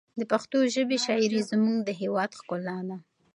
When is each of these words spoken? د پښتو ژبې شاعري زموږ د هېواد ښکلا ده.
د 0.19 0.21
پښتو 0.31 0.57
ژبې 0.75 0.97
شاعري 1.05 1.41
زموږ 1.51 1.77
د 1.83 1.89
هېواد 2.01 2.29
ښکلا 2.39 2.77
ده. 2.87 2.97